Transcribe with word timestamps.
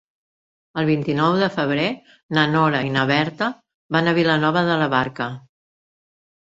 El 0.81 0.87
vint-i-nou 0.89 1.35
de 1.41 1.49
febrer 1.57 1.85
na 2.39 2.47
Nora 2.55 2.81
i 2.89 2.91
na 2.97 3.05
Berta 3.13 3.53
van 3.99 4.11
a 4.11 4.17
Vilanova 4.23 4.67
de 4.73 4.81
la 4.85 4.91
Barca. 4.99 5.33